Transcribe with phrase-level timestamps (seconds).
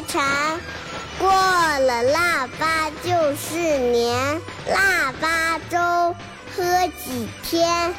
[0.00, 0.58] 蝉，
[1.18, 4.40] 过了腊八就是年。
[4.68, 6.14] 腊八粥
[6.56, 6.64] 喝
[7.04, 7.92] 几天？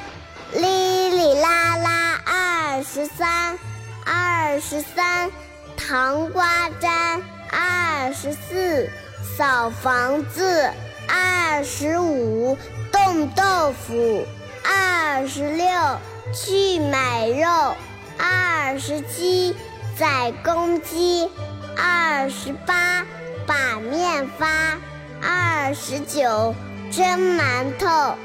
[0.54, 3.58] 哩哩啦啦二十三，
[4.06, 5.32] 二十三
[5.76, 7.22] 糖瓜粘，
[7.52, 8.90] 二十四
[9.38, 10.70] 扫房子，
[11.08, 12.58] 二十五
[12.92, 14.26] 冻豆腐，
[14.64, 15.68] 二十六
[16.34, 17.76] 去买肉，
[18.18, 19.56] 二十七
[19.98, 21.30] 宰公鸡，
[21.76, 23.06] 二十八
[23.46, 24.48] 把面发，
[25.22, 26.56] 二十九
[26.92, 28.16] 蒸馒头。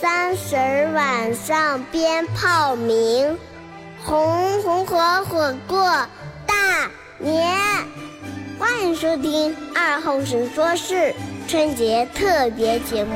[0.00, 0.56] 三十
[0.94, 3.38] 晚上鞭炮鸣，
[4.04, 5.84] 红红火火过
[6.46, 7.56] 大年。
[8.58, 11.14] 欢迎收听二后生说事
[11.46, 13.14] 春节特别节目。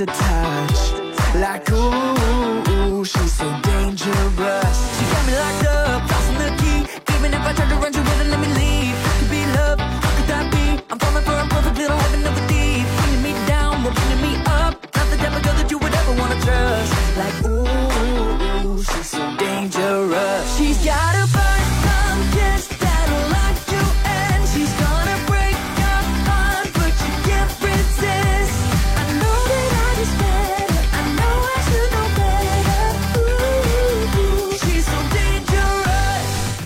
[0.00, 0.92] a touch
[1.34, 2.09] like ooh.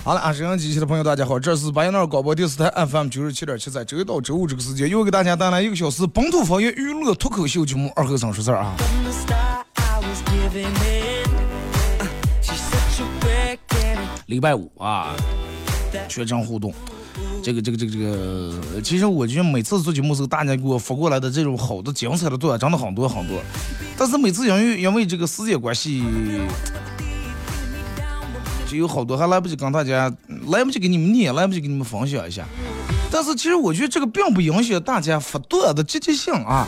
[0.05, 8.75] 好了，啊，收音机前的朋友，大家好，这是巴彦淖尔广播电视台 FM 九十七点七，在周一到周五这个时间，又给大家带来一个小时本土方言娱乐脱口秀节目《二和尚说事儿》啊。
[14.27, 15.15] 礼拜五啊，
[16.07, 16.71] 全程互动，
[17.41, 23.41] 这个这个这个这个，其实我觉得每次做节目时候，大家给我发过来的这种好的精彩的段真的很多很多，
[23.97, 26.03] 但是每次因为因为这个时间关系。
[28.67, 30.11] 就有好多还来不及跟大家，
[30.47, 32.45] 来不及给你们念，来不及给你们分享一下。
[33.11, 36.67] 但是其实我觉得这个并不影响大家发段的积极性啊。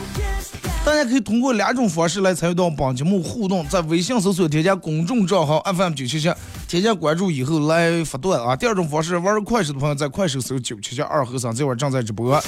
[0.84, 6.32] 大家可以通过两种方式来参与到本节目互动，在微信搜索添加公众账号 FM 九七七，
[6.66, 8.56] 添加关注以后来发段啊。
[8.56, 12.40] 第二种方式，玩快手的朋友在快手搜九七七二和尚，这会儿正在直播。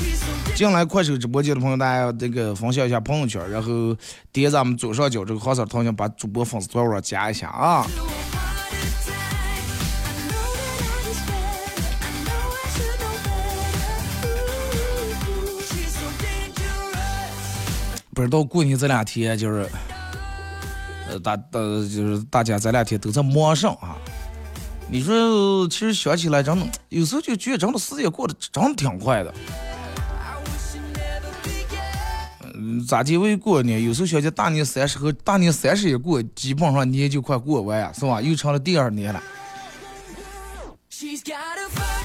[0.55, 3.95] 进来快手直播间的朋友，大家这个分享一下朋友圈，然后
[4.33, 7.85] 点咱们左上角这个黄色头像，把主播粉丝团儿加一下啊。
[18.15, 19.69] 不知道过年这两天就是，
[21.09, 23.97] 呃，大呃，就是大家这两天都在忙上啊。
[24.91, 29.33] 你说，其实想起来真的，有时候就觉得真的时间过得真的挺快的。
[32.55, 33.83] 嗯，咋地为过年？
[33.85, 38.21] 有时候想起大年三十和大年三十一过，基本上年就快过完，是吧？
[38.21, 39.23] 又成了第二年了。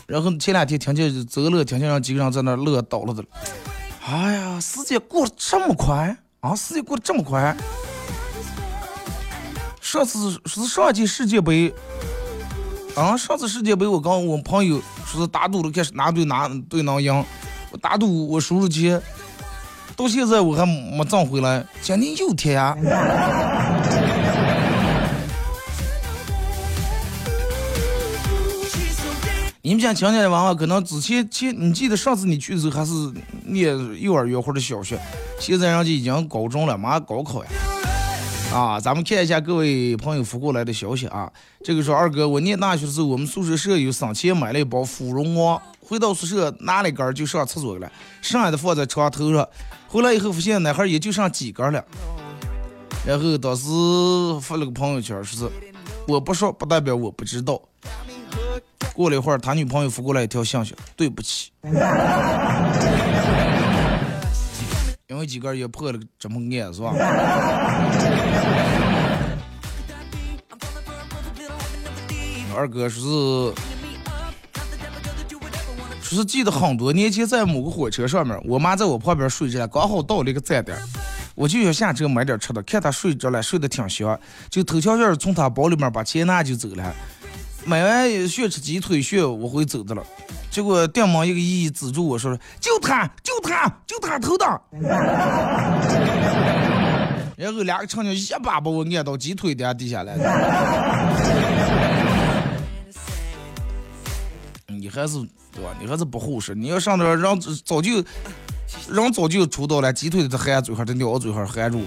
[0.05, 3.23] 然后前两天听见走乐，听见让几个人在那乐倒了的。
[4.07, 6.55] 哎呀，时间过得这么快啊！
[6.55, 7.57] 时间过得这么快。
[9.81, 11.73] 上次是上届世界杯
[12.95, 17.25] 啊，上次世界杯我跟我朋友说是打赌了，看哪队哪队能赢。
[17.71, 19.01] 我打赌我输了钱，
[19.95, 21.65] 到现在我还没挣回来。
[21.81, 22.77] 今天又天呀！
[29.65, 32.93] 你们家亲戚的娃娃可能之前前，你记得上次你去的时候还是
[33.45, 34.95] 念幼儿园或者小学，
[35.39, 37.49] 现在人家已经高中了，马上高考呀。
[38.53, 41.27] 啊，咱们看一下各位朋友发过来的消息啊。
[41.63, 47.91] 这个说二哥，我念大学的时候，我们宿舍舍友省钱买了一包芙蓉王，回到宿舍拿了一根就上厕所了，
[48.21, 49.49] 剩下的放在床头上。
[49.87, 51.83] 回来以后发现那盒也就剩几根了，
[53.03, 53.63] 然后当时
[54.41, 55.55] 发了个朋友圈，说是
[56.07, 57.59] 我不说不代表我不知道。
[58.95, 61.51] 过了一会儿，他女朋友发过来一条信息：“对不起，
[65.07, 66.93] 因为几根也破了这么眼是吧？”
[72.57, 73.53] 二哥说
[76.01, 80.77] 是，说是记得很多年前在某个火车上面，我妈在我旁边睡着了，刚好到了一个站点，
[81.35, 84.17] 我就想下车买点吃的，看她睡着了，睡得挺香，
[84.49, 86.95] 就偷悄悄从她包里面把钱拿就走了。
[87.65, 90.05] 买完血吃鸡腿血，我会走的了。
[90.51, 94.45] 结果店门一个姨姨指住我说：“就他，就他，就他偷的。”
[97.35, 100.15] 然后两个长娘一把把我按到鸡腿底下地下来。
[104.67, 105.17] 你还是
[105.51, 105.75] 对吧？
[105.81, 106.53] 你还是不护士。
[106.53, 108.03] 你要上那人早就
[108.89, 111.85] 人早就出到了鸡腿的含嘴上，这鸟嘴上含住了。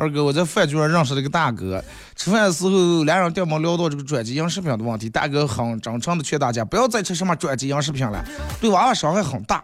[0.00, 1.84] 二哥，我在饭局上认识了一个大哥，
[2.16, 8.24] 吃饭的时候两人掉毛聊到这个转基因食品的问题，大哥很真诚的劝大家不要再吃什么转基因食品了，
[8.62, 9.62] 对娃娃伤害很大。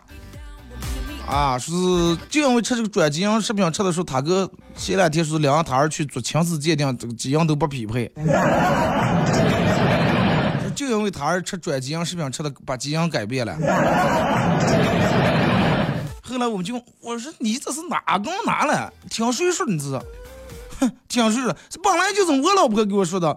[1.27, 4.47] 啊，说是就因为吃这个转基因食品吃的时候，他哥
[4.77, 8.13] 前两天说领着他儿去做亲子鉴定，这个基因都不匹配。
[10.77, 13.57] 就因为他儿吃转基因食品吃的把基因改变了。
[16.23, 18.93] 后来我们就我说你这是哪跟哪了？
[19.09, 20.05] 听谁说你这？
[20.81, 21.57] 哼，听谁说？
[21.69, 23.37] 这本来就是我老婆给我说的。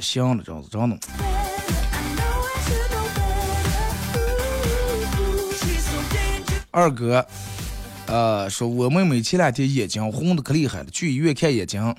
[0.00, 0.96] 行了，这样子，真的。
[6.70, 7.26] 二哥，
[8.06, 11.94] 呃，说我妹妹前两天眼睛红的可厉害了，去医院看眼睛。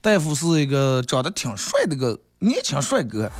[0.00, 3.30] 大夫是一个长得挺帅的个年轻帅哥，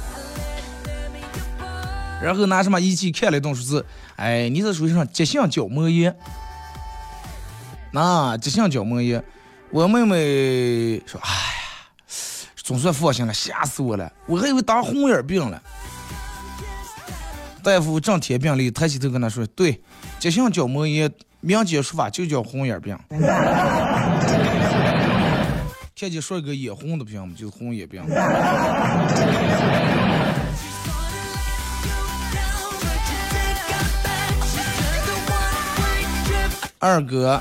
[2.22, 3.84] 然后拿什么仪器看了一顿，说是，
[4.16, 6.14] 哎，你这属于什么急性角膜炎？
[7.92, 9.22] 那急性角膜炎，
[9.70, 11.34] 我妹妹说，哎呀，
[12.56, 15.62] 总算放心了，吓死我了，我还以为得红眼病了。
[17.62, 19.80] 大夫正贴病历，抬起头跟他说，对，
[20.18, 21.10] 急性角膜炎，
[21.40, 22.98] 民间说法就叫红眼病。
[26.00, 28.02] 看见帅哥眼红的病就是红眼病。
[36.80, 37.40] 二哥，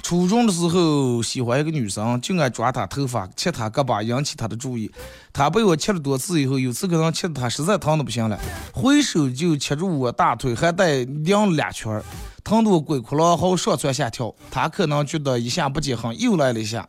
[0.00, 4.88] 初中的时候喜欢一个女生，就爱抓她头发、切她胳膊，引起她的注意。
[5.32, 8.38] 她被我切了多次以后，有次可能切的她实在疼的不行了，
[8.72, 12.00] 回手就切住我大腿，还带拧了两圈，
[12.44, 14.32] 疼得我鬼哭狼嚎，上蹿下跳。
[14.52, 16.88] 她可能觉得一下不解恨，又来了一下。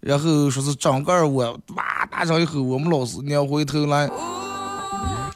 [0.00, 4.10] 然后说是整个我哇大声以后，我们老师娘回头来，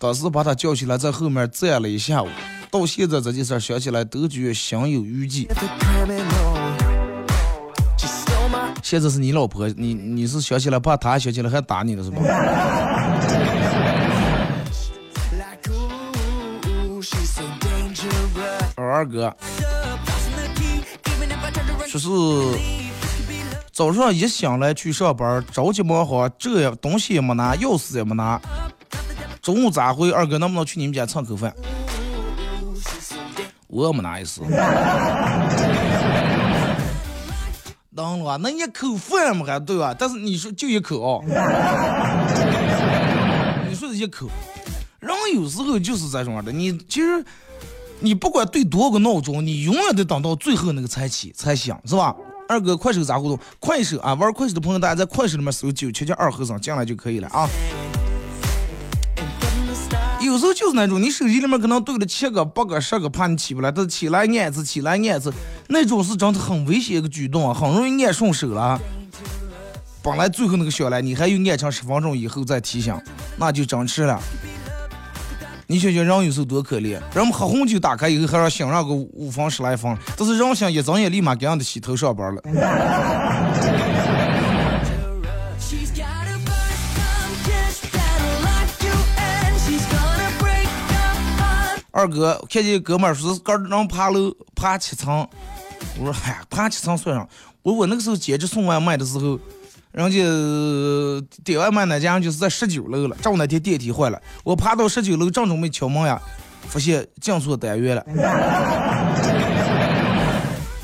[0.01, 2.29] 当时把她叫起来，在后面站了一下午。
[2.71, 5.49] 到现在这件事儿想起来都觉得心有余悸。
[8.83, 12.21] 现在是你老婆，你你是想起来怕她想起来还打你了是吧？
[18.77, 19.35] 二哥，
[21.87, 22.09] 说是。
[23.73, 28.39] 早上一醒来去上班，着急忙慌，这也东西也没拿，钥匙也没拿。
[29.41, 30.11] 中午咋回？
[30.11, 31.55] 二哥能不能去你们家蹭口饭？
[33.71, 34.43] 我也没拿意思。
[37.97, 39.95] 当了吧，那一口饭嘛还对吧？
[39.99, 41.21] 但是你说就一口啊？
[43.69, 44.29] 你说的一口，
[45.01, 46.51] 人有时候就是这种的。
[46.51, 47.25] 你其实
[47.99, 52.17] 你不管对多少个闹钟，你永远得等到最后那个才起才响，是吧？
[52.49, 53.39] 二哥，快手咋互动？
[53.61, 57.49] 快手啊，玩快手的朋友，大家在快手里面搜“九七七二和尚”进来就可以了啊。
[60.31, 65.33] 有时候就是那种，你手机里面可能对了七个、八个、十个，怕你起不来，但是起来按一次，起来按一次，
[65.69, 68.81] 那种是真的很危险一个举动啊，很容易按顺手了。
[70.03, 72.95] 本来最后那个小来，你还有按成十分钟以后再提醒，
[73.37, 74.21] 那就真吃了。
[75.67, 82.43] 你想想，人有时候多可怜，人们喝红酒打开以后还让醒上个五分十来分，但是人想一睁眼立马给俺的洗头上班了。
[92.01, 95.29] 二哥看见哥们儿说是个人爬楼爬七层，
[95.99, 97.29] 我说嗨，爬七层算上。
[97.63, 99.39] 我我那个时候兼职送外卖的时候。
[99.93, 100.19] 人家
[101.43, 106.23] 点外卖那家就是在十九楼了，正那天电梯坏了，我爬到十九楼正准备敲门呀，
[106.69, 108.05] 发现进错单元了。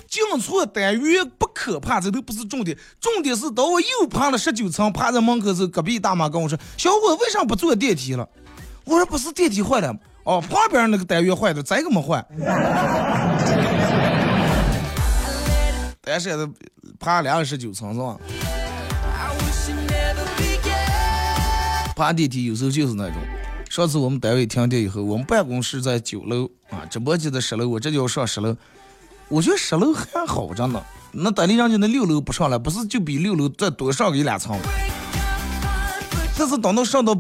[0.09, 8.29] 进错单元不可怕，这都不是重点，重点是等我又爬了十九层，爬在门口时，隔壁大妈跟我说：“小伙为啥不坐电梯了？”
[8.83, 9.97] 我说：“不是电梯坏了，
[10.27, 12.23] 哦，旁边那个单元坏的，这个没坏。
[16.03, 16.37] ”但是也
[16.99, 18.17] 爬了二十九层是吧？
[21.95, 23.17] 爬电梯有时候就是那种，
[23.71, 28.57] 上次我们单位停电以后，我们办公室在九楼啊，直播间在十楼，我这就要上十楼。
[29.29, 34.59] 我觉得十楼还好着呢，那等理人家那六楼不上来，不是就比六楼再多上个一两层？
[36.37, 37.15] 但是等到上到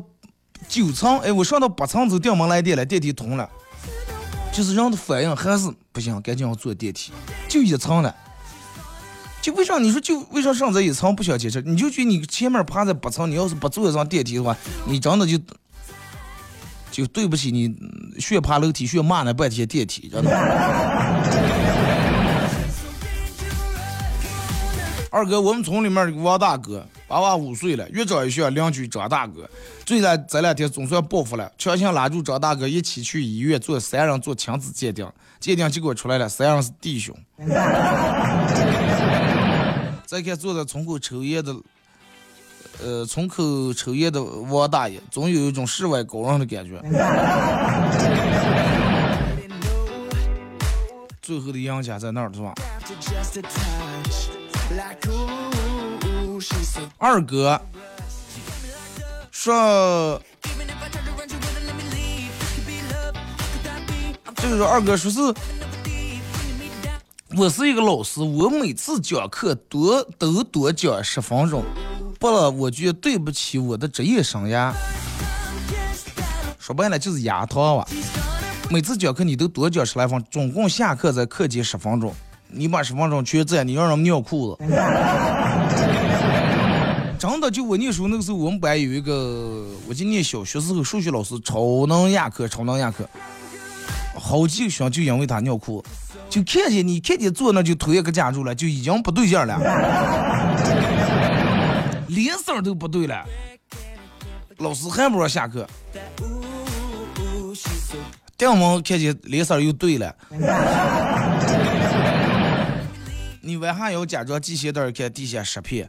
[0.76, 3.49] 九层，哎，我上到八层走，电门来电了，电梯通了，
[4.52, 7.12] 就是人的反应还是不行，赶紧要坐电梯，
[7.49, 8.14] 就一层了。
[9.40, 11.62] 就为啥你说就为啥上这一层不想坚持？
[11.62, 14.54] 你就觉你前面爬在八层，你要是不坐上电梯的话，
[14.87, 15.38] 你真的就
[16.90, 17.75] 就对不起你
[18.18, 20.30] 学爬楼梯学骂那半天电梯，真的。
[25.11, 29.48] 二哥，我们村里面的王大哥，娃娃五岁了，越长越像邻居张大哥。
[29.84, 35.08] 最近这两天总算报复了，强行拉住张大哥一起去医院做三人做亲子鉴定，
[35.38, 37.16] 鉴定结果出来了，三人是弟兄。
[40.04, 41.54] 再看坐在村口抽烟的，
[42.82, 46.82] 呃，村口抽烟的王大爷，总有一种世外高人的感觉。
[51.22, 52.54] 最后的赢家在那儿，是吧？
[56.99, 57.61] 二哥
[59.30, 60.21] 说，
[64.37, 65.21] 这个二哥说是，
[67.37, 71.62] 我是一个老师，我每次讲课多都多讲十分钟，
[72.18, 74.73] 不了我觉得对不起我的职业生涯。
[76.59, 77.87] 说白了就是压堂啊，
[78.71, 82.12] 每次讲课你都多讲十来分总共下课在课间十分钟。
[82.49, 84.64] 你把十分钟全占，你让人尿裤子。
[87.28, 93.09] 真的，就我念书那个时候，我们班有一个，我就念小学时候数学老师，超能压课，超能压课。
[94.14, 95.85] 好几个学生就因为他尿裤，
[96.30, 99.59] 就看见你看见坐那就头也给夹住了，就已经不对劲了，
[102.09, 103.25] 脸色都不对了。
[104.59, 105.68] 老师还不让下课，
[108.38, 110.14] 电门看见脸色又对了。
[113.46, 115.88] 你为啥要假装系鞋带看地下十片？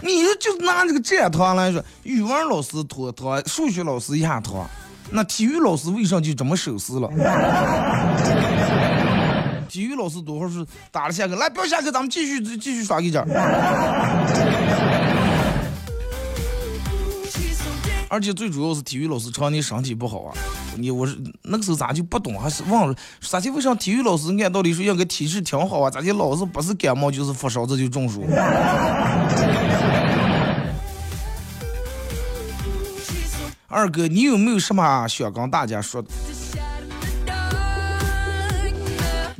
[0.00, 4.66] 你就拿这个这堂来说，语文老师拖堂，数学老师压堂，
[5.10, 7.10] 那体育老师为啥就这么守时了？
[9.68, 13.22] 体育老师多会是打了下课，来不要下课，咱们继续继续耍一阵。
[18.08, 20.34] 而且最主要是体育老师常年身体不好啊。
[20.76, 22.94] 你我是那个时候咋就不懂，还是忘了？
[23.20, 25.90] 咋就为啥体育老师按道理说应该体质挺好啊？
[25.90, 28.24] 咋就老是不是感冒就是发烧，这就中暑？
[33.70, 36.08] 二哥，你有没有什么想跟大家说的？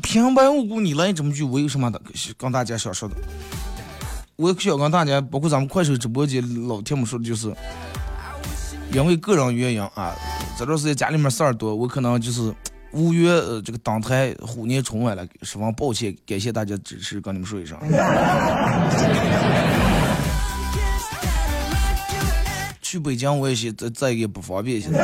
[0.03, 2.01] 平白无故你来这么句，我有什么的
[2.37, 3.15] 跟大家想说的？
[4.37, 7.53] 我想跟大家，包括咱们快手直播间老听们说的就是，
[8.93, 10.15] 因为个人原因啊。
[10.59, 12.53] 这段时间家里面事儿多，我可能就是
[12.91, 17.79] 五月呃这个登台虎年春晚了，十分抱歉，感谢大家支持，跟你们说一声。
[22.83, 24.99] 去北京我也是再再也不方便现在。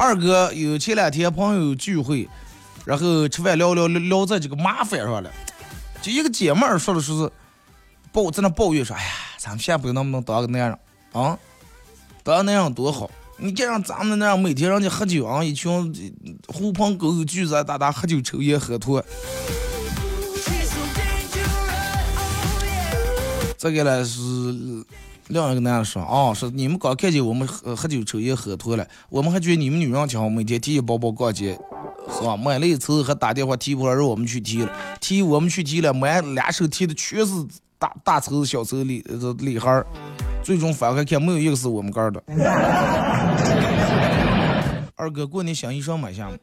[0.00, 2.28] 二哥有前两天朋友聚会，
[2.84, 5.30] 然后吃饭聊聊聊聊在这个麻烦上了，
[6.04, 7.32] 就一个姐妹儿说的说是。
[8.12, 10.78] 抱在那抱怨说：“哎呀，咱们下辈子能不能当个男人
[11.10, 11.36] 啊？
[12.22, 13.10] 当个男人多好！
[13.38, 15.92] 你看让咱们那样每天让你喝酒啊，一群
[16.46, 19.04] 狐朋狗友聚在大大喝酒抽烟喝脱。
[23.58, 24.20] 这个呢是
[25.26, 31.58] 另一个男人说啊，说你们刚看见我们喝喝酒抽烟喝脱了，我们还觉得你们女人挺好，每天提包包逛街，
[32.10, 32.36] 是吧？
[32.36, 37.32] 买了一次还打电话提包让我们去提了，提我们去提了，买两手提的全是。”
[37.76, 39.84] 大大车小车里这里孩儿，
[40.42, 42.22] 最终翻开看，没有一个是我们干的。
[44.96, 46.36] 二哥过年想衣裳买下吗？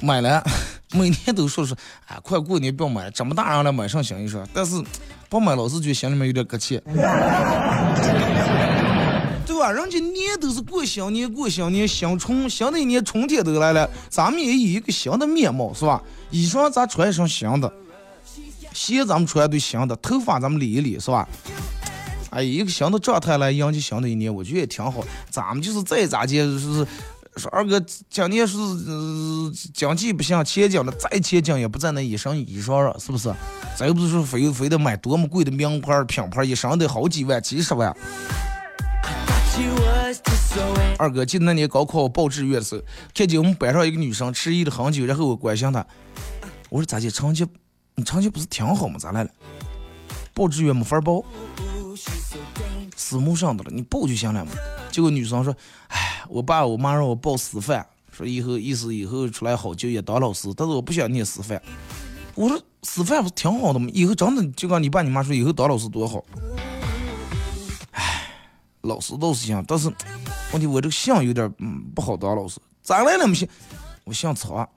[0.00, 0.42] 买了，
[0.94, 4.82] 每年都说说，哎，快过年不要买，这么大人了买上新衣裳，但是
[5.28, 6.80] 不买老是觉得心里面有点搁气。
[9.46, 9.70] 对吧？
[9.70, 16.02] 人家年都是过新年，过新年，新春，新的一年春天都来了，咱们也有一个新的面貌，是吧？
[16.30, 17.72] 衣裳咱穿上新的。
[18.72, 21.28] 鞋咱们穿对新的，头发咱们理一理，是吧？
[22.30, 25.04] 哎，一个新的状态来迎接新的一年，我觉得也挺好。
[25.30, 26.84] 咱们就是再咋地，是
[27.36, 27.78] 说二哥
[28.10, 28.56] 今年是
[29.72, 33.32] 经济不行，钱进了，再钱进也不在那一身衣裳上，是不是？
[33.78, 37.96] 咱又不是说非非得买多么贵的名牌品牌，一身得好几万、几十万。
[40.98, 42.82] 二哥记得那年高考报志愿的时候，
[43.14, 45.84] 看见我们班上一个女生迟疑了很久，然后我关心她，
[46.70, 47.46] 我说咋的，成绩？
[47.96, 48.96] 你成绩不是挺好吗？
[48.98, 49.30] 咋来了？
[50.32, 51.24] 报志愿没法报，
[52.96, 54.52] 私募上的了，你报就行了嘛。
[54.90, 55.54] 结果女生说
[55.88, 61.60] ：“哎，我爸我妈让我报师范，说以后意思以后出来好就业当老师，但是我不想念师范。
[62.34, 63.88] 我说师范不是挺好的吗？
[63.92, 66.24] 以后真的就跟你爸你妈说，以后当老师多好。
[68.84, 69.92] 老师倒是行，但是
[70.52, 72.60] 问题我这个姓有点嗯不好当老师。
[72.82, 73.26] 咋来了？
[73.26, 73.48] 没姓，
[74.04, 74.68] 我姓曹。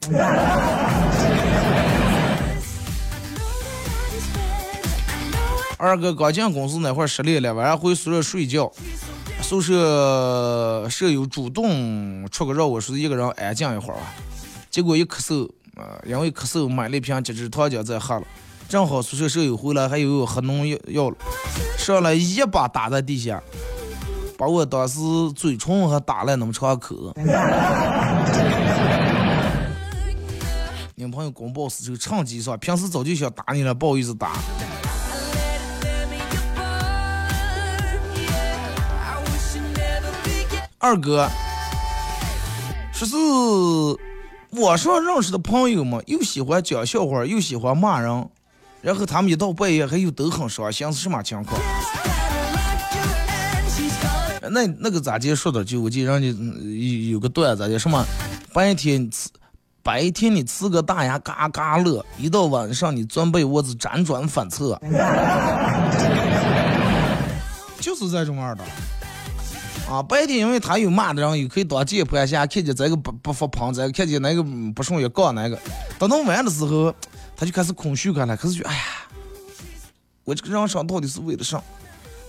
[5.77, 8.71] 二哥刚进公司那会儿失恋了，晚上回宿舍睡觉，
[9.43, 14.15] 宿舍舍友主动出个让我说一个人安静一会儿啊，
[14.71, 18.23] 结果一咳嗽，啊，因为咳嗽买了一瓶吉汁糖浆在喝了，
[18.67, 21.17] 正好宿舍舍友回来还有喝农药药了，
[21.77, 23.43] 上来一把打在地下，
[24.37, 24.99] 把我当时
[25.35, 26.95] 嘴唇还打了那么长口。
[30.95, 34.31] 女朋友公报私仇，趁机说，平时早就想打你了，不好意思打。
[40.79, 41.27] 二哥，
[42.93, 43.15] 说是
[44.61, 48.29] 网上认识的朋友嘛，又喜欢讲笑话，又喜欢骂人，
[48.81, 51.59] 然后他们一到半夜还有都很伤心，是什么情况？
[54.51, 55.63] 那那个咋介说的？
[55.63, 56.27] 就我记得人家
[56.63, 58.05] 有有个段子，叫什么？
[58.53, 59.29] 白天吃
[59.83, 64.79] 白天你吃个大牙嘎嘎乐，一到晚上你钻被窝子辗转反侧，
[67.79, 68.63] 就是这种样的。
[69.89, 74.43] 啊，白天因为他有骂的人，又可以当键盘侠，看见这个不不发胖，这个看见那个
[74.75, 75.57] 不顺眼杠那个。
[75.97, 76.93] 等到晚的时候，
[77.37, 78.81] 他就开始空虚感了，开始觉哎呀，
[80.25, 81.63] 我这个人生到底是为了啥？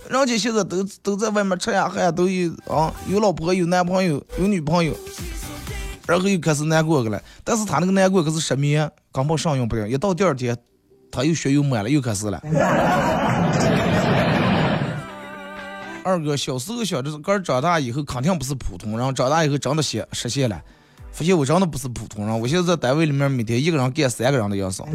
[0.09, 4.91] 人家现在都都在外面吃呀喝呀，都有啊，有老婆有男朋友有女朋友，
[6.07, 7.21] 然后又开始难过去了。
[7.43, 9.87] 但是他那个难过可是失眠，根本上用不了。
[9.87, 10.57] 一到第二天，
[11.11, 12.41] 他又血又满了，又开始了。
[16.03, 20.59] 二哥小时候想着个长大以后肯定不是普通人，长大以后真的现实现了，
[21.11, 22.39] 发现我真的不是普通人。
[22.39, 24.83] 我现在在单位里面每天一个人干三个人的样子。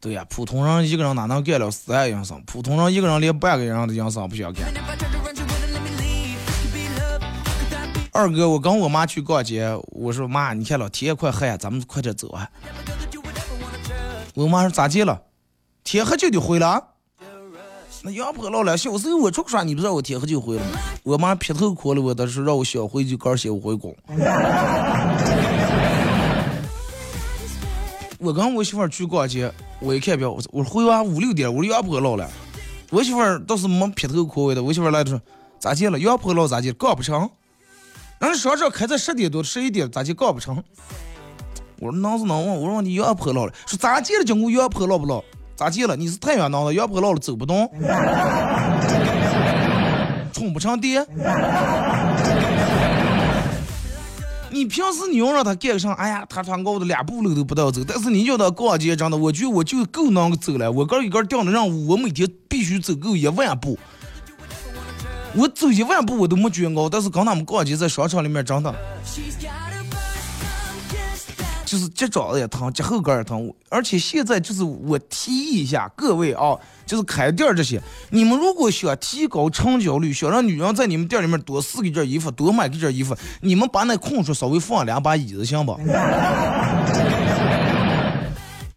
[0.00, 2.40] 对呀，普通人一个人哪能干了三个人生？
[2.46, 4.64] 普通人一个人连半个人的样子不想干。
[8.12, 12.48] 二哥，我跟我妈去逛街，我说妈，你看老天快黑了，咱们快点走啊。
[14.34, 15.22] 我妈说咋接了？
[15.82, 16.82] 天黑就得回了？
[18.02, 20.78] 那杨婆老了，小时候我出去耍，你不知道我天黑就回了吗？
[21.02, 23.94] 我妈劈头哭了，我当时让我小回就刚先回宫。
[28.18, 32.28] 我跟我媳妇去逛街，我一看表，我我回完五六点，我说杨婆老了。
[32.90, 35.20] 我媳妇倒是没劈头哭的，我媳妇来的说
[35.58, 35.98] 咋接了？
[35.98, 36.72] 杨婆老咋接？
[36.72, 37.28] 逛不成？
[38.18, 40.62] 人家商场开在十点多十一点，咋就逛不成？
[41.78, 44.24] 我说能是能问，我说你羊坡老了，说咋接了？
[44.24, 45.22] 经过羊坡老不老？
[45.54, 45.94] 咋接了？
[45.96, 47.70] 你是太阳能的，羊坡老了走不动，
[50.32, 51.06] 充不上电。
[54.56, 55.92] 你平时你要让他干上？
[55.96, 60.72] 哎呀，他他高的两步路都不到走，但是你叫他逛街，真的，我觉得我就够能走了。
[60.72, 63.78] 我个一个定的任务，我每天必须走够一万步。
[65.34, 68.74] 我走一万步我都没觉高，但是跟他们逛街在商场里面真的。
[71.66, 85.76] 就是脚掌也疼，脚后跟也疼，而且现在就是我提议一下各位啊，就是开店这些，你们如果想提高成交率，想让女人在你们店里面多试几件衣服，多买几件衣服，你们把那空处稍微放两把椅子行不？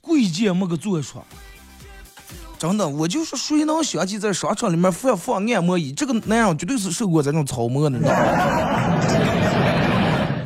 [0.02, 1.20] 贵贱没个做处，
[2.58, 9.49] 真的，我就说谁能想起在商场里面放放按摩椅，这个男人绝对是受过这种折磨的，你知道吗？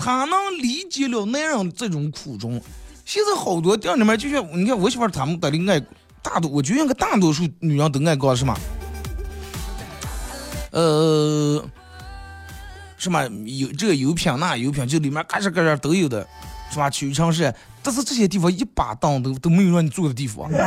[0.04, 2.62] 他能理解了男人这种苦衷。
[3.06, 5.82] 现在好多店里面，就像你看我媳妇他们得里爱
[6.22, 8.54] 大多，我觉得应该大多数女人都爱搞什么？
[10.72, 11.64] 呃，
[12.98, 16.28] 什么有这个油品那油品，就里面各式各样都有的，
[16.70, 16.90] 是吧？
[16.90, 20.52] 屈臣氏，但是这些地方一把凳都都没有让你坐的地方。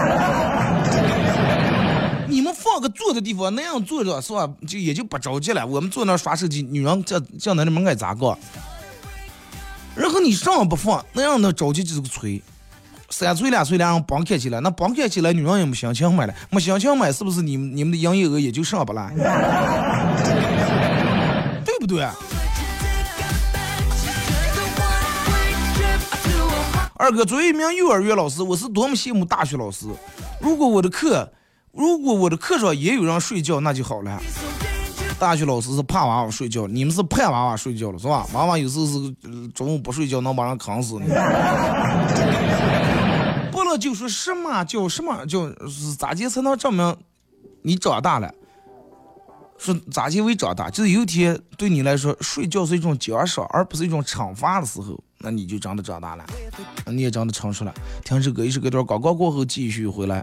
[2.27, 4.49] 你们放个坐的地方，那样坐着是吧？
[4.67, 5.67] 就也就不着急了。
[5.67, 8.39] 我们坐那刷手机，女人这这那里面爱咋搞？
[9.97, 12.43] 然后你上不放，那样的着急就是个催，
[13.09, 19.11] 三催两催两人绑开起来，那绑开起来女人也没心情买了，没心情买是不是你们你们的营业额也就上不来？
[21.65, 22.07] 对不对？
[26.99, 29.87] 二哥作为一名幼儿园老师，我是多么羡慕大学老师。
[30.41, 31.31] 如果我的课，
[31.73, 34.21] 如果我的课上也有人睡觉，那就好了。
[35.19, 38.27] 大学老师是怕娃娃睡觉，你们是盼娃娃睡觉了，是吧？
[38.35, 39.11] 娃娃有时候是
[39.55, 41.07] 中午不睡觉，能把人扛死你。
[43.51, 46.95] 不了就说什么叫什么叫是咋地才能证明
[47.63, 48.31] 你长大了？
[49.57, 50.69] 说咋就会长大？
[50.69, 56.27] 就是有一天对你来说，睡觉是一种奖赏，而不是一种惩罚的时候，那你就真的长大了，
[56.87, 57.73] 你也真的成熟了。
[58.05, 60.23] 听首歌，一首歌段广告过后继续回来。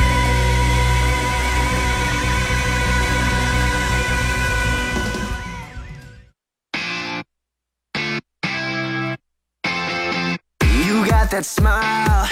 [11.31, 12.27] ？that smile,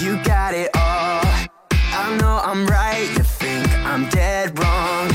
[0.00, 1.26] you got it all.
[1.92, 5.10] I know I'm right, you think I'm dead wrong.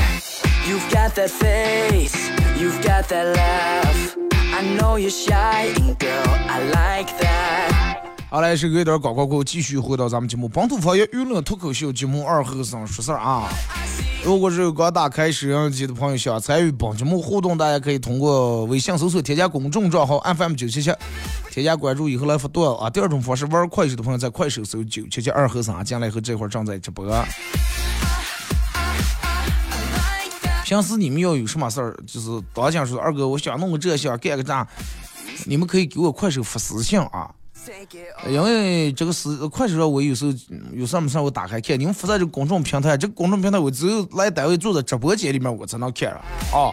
[0.68, 4.16] You've got that face, you've got that laugh.
[4.52, 7.96] I know you're shy, girl, I like that.
[8.28, 13.48] 好嘞，是隔一段广告过后，继续回到咱们节目《本土方言娱乐脱口秀》节目二后生说事儿啊。
[14.22, 20.92] 如果是刚打开摄像机的朋友想参与本节目互动，大家可以通过微信搜索添加公众账号 FM 九七七，
[21.50, 22.88] 添加关注以后来发段啊。
[22.88, 27.04] 第二种方式，玩快手的朋友在快手搜九七七二和三，进来以后这会儿正在直播。
[30.64, 34.66] 平时你们要有什么事儿，就是当想说二哥，我想弄个这，想干个这，
[35.44, 37.34] 你们可以给我快手发私信啊。
[38.28, 40.32] 因为这个是快手上，我有时候
[40.72, 41.78] 有什么事我打开看。
[41.78, 46.22] 你们发在这个公众平台，这个公众平台我只有来单位坐在直播间里面，我才能看啊。
[46.54, 46.72] 啊，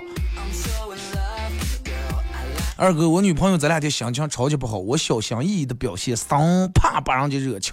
[2.79, 7.71] 二哥，我女朋友这两天心情超级不好，我小心翼翼的表现，生怕把人家惹气。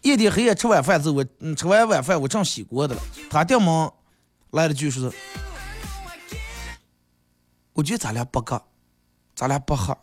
[0.00, 3.90] 夜里黑夜吃晚饭之后，我吃完晚饭我正洗锅的了，他电门
[4.52, 5.12] 来了句说
[7.74, 8.62] ：“我觉得咱俩不合，
[9.36, 9.94] 咱俩不合。”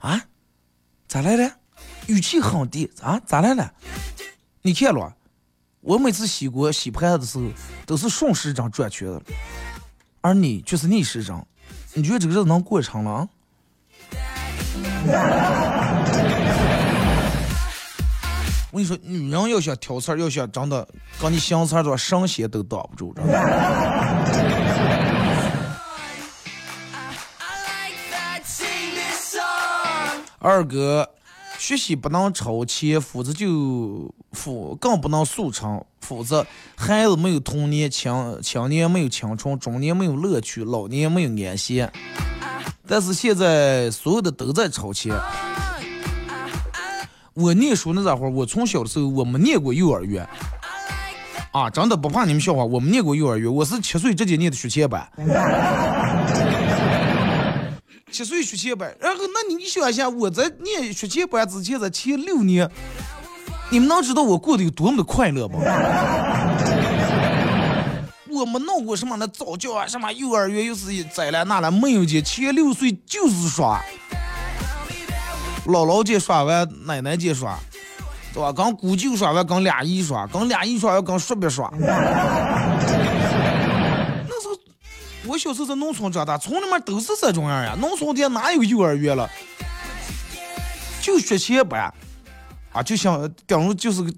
[0.00, 0.22] 啊，
[1.08, 1.50] 咋来了？
[2.06, 3.72] 语气很低啊，咋来了？
[4.60, 5.16] 你看了，
[5.80, 7.44] 我每次洗锅洗盘子的时候
[7.86, 9.22] 都是顺时针转圈的，
[10.22, 11.36] 而你却是逆时针。
[11.92, 13.28] 你觉得这个日子能过长了？
[18.70, 20.88] 我跟你说，女人要想挑刺儿，要想真的
[21.20, 23.22] 跟你相刺儿的话，神仙都挡不住的。
[30.38, 31.06] 二哥，
[31.58, 41.92] 学习不能超前，否则就否更不能速成，否则孩子没有童年，青青年没有青春，中年没有乐趣，老年没有安闲。
[42.86, 45.14] 但是现在所有的都在超前。
[47.34, 50.28] 我念书那会儿，我从小的时候我没念过幼儿园，
[51.52, 55.08] 啊，真的不怕你们笑话，我没念过幼儿园，我是七岁直接念的学前班。
[58.10, 62.70] 七岁学前班，然后那你你想一下，我在念学前班之前，在前六年，
[63.72, 65.58] 你们能知道我过得有多么的快乐吗？
[68.30, 72.22] 我没闹过什么那早教啊，什么幼儿园又是在了那了，没有见。
[72.22, 73.82] 前六岁就是耍，
[75.64, 77.58] 姥姥家耍完，奶奶家耍，
[78.34, 78.52] 对吧？
[78.52, 81.72] 跟姑舅耍完，跟俩姨耍，跟俩姨耍完，跟叔伯耍。
[81.80, 81.88] 那
[84.42, 84.58] 时候
[85.26, 87.74] 我小时候在农村长大，村里面都是这种样呀。
[87.80, 89.30] 农村店哪有幼儿园了？
[91.00, 91.92] 就学前班，
[92.72, 94.12] 啊，就想顶如就是个，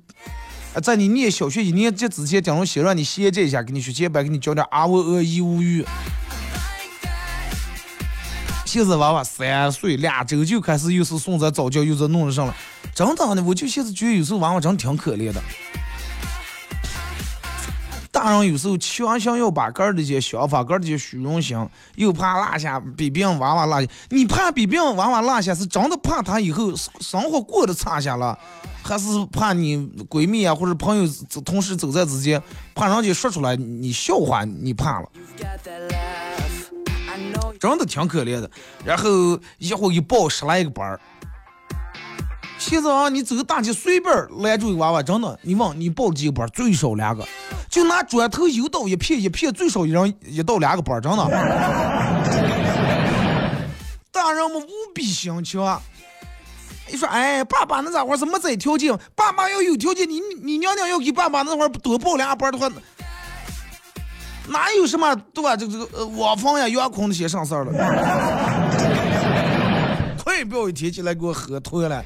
[0.80, 5.84] 在你念小学一年级之前，顶如先让你衔接一下，给你学前班，给你教点啊喔呃一无语。
[8.64, 12.56] 现在娃娃三岁两周就开始又是送在早教，又是弄上了，
[12.94, 15.42] 真的呢，我就现在觉得有时候娃娃真挺可怜的。
[18.14, 23.88] 大人有时候强行要把个儿的些想法、个儿的些虚荣心，又怕落下比别人娃娃落下。
[24.10, 28.38] 你怕比别人娃娃落下，是真的怕他以后生活过得差下了，
[28.84, 29.76] 还是怕你
[30.08, 31.12] 闺蜜啊或者朋友、
[31.44, 32.40] 同事走在之间，
[32.72, 35.08] 怕人家说出来你笑话你怕了？
[37.58, 38.48] 真的挺可怜的。
[38.84, 41.00] 然后一会儿一报十来个班儿。
[42.58, 47.26] 现在啊，你走大街随便拦住一个娃娃，真的，你问你报几个班，最少两个，
[47.74, 51.24] 就拿砖头油刀一片一片，最少一人一到两个板儿，真的。
[54.12, 55.82] 大人们无比心强。
[56.88, 58.96] 你说，哎，爸爸那咋会是没这条件？
[59.16, 62.70] 爸妈要有条件，你你娘娘要给爸爸那会儿多报两个班的话，
[64.46, 65.56] 哪有什么对吧？
[65.56, 67.72] 这个这个呃，瓦房呀、员空那些上事儿了。
[70.22, 72.04] 快不要一天起来给我喝脱了。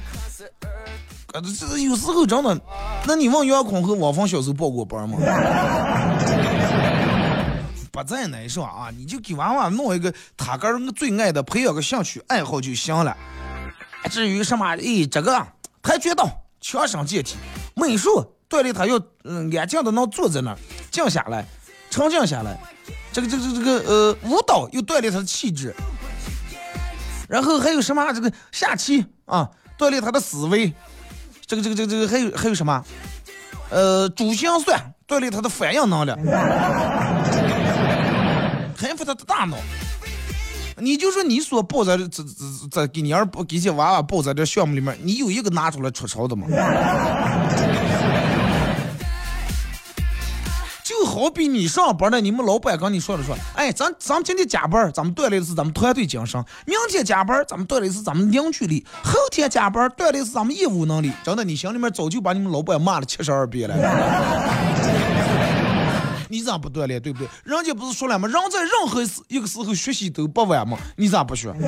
[1.33, 2.59] 呃，这有时候真的，
[3.05, 5.17] 那你问袁坤和王芳小时候报过班吗？
[7.91, 13.15] 不在那上啊，你就给娃娃弄一个他个人最爱的，培养个兴趣爱好就行了。
[14.09, 15.45] 至于什么，哎，这个
[15.81, 16.29] 跆拳道
[16.61, 17.35] 强身健体，
[17.75, 20.55] 美术锻炼他要嗯安静的能坐在那
[20.89, 21.45] 静下来，
[21.89, 22.57] 沉静下来。
[23.11, 25.75] 这个这个这个呃舞蹈又锻炼他的气质，
[27.27, 30.73] 然后还有什么这个下棋啊，锻炼他的思维。
[31.49, 32.85] 这个这个这个这个还有还有什么？
[33.71, 36.11] 呃，珠心算锻炼他的反应能力，
[38.77, 39.57] 还复他的大脑。
[40.77, 42.29] 你就说你所报在这这这
[42.69, 46.45] 这给你儿给些娃娃报在这项目里面，你有一个拿出来出丑的吗？
[51.19, 61.11] 好比你上班呢，你们老板跟你说了说，哎，咱咱们今天加班，咱们锻炼的是咱们团队精神；明天加班，咱们锻炼的是咱们凝聚力；后天加班，锻炼的是咱们业务能力。
[61.25, 63.75] 真的，你心里面早就把你们老板骂了七十二遍了。
[66.29, 67.27] 你咋不锻炼，对不对？
[67.43, 68.25] 人家不是说了吗？
[68.25, 70.77] 人在任何一个时候学习都不晚吗？
[70.95, 71.53] 你咋不学？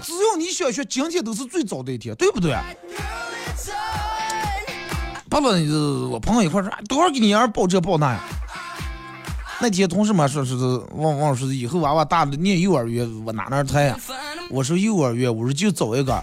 [0.00, 2.54] 只要你想学，今天都是最早的一天，对不对？
[5.30, 5.48] 爸爸，
[6.10, 8.20] 我朋友一块说，多少给你儿报这报那呀？
[9.60, 10.56] 那天同事们说是
[10.96, 13.96] 忘忘说以后娃娃大了念幼儿园，我哪哪猜呀？
[14.50, 16.20] 我说幼儿园，我说就找一个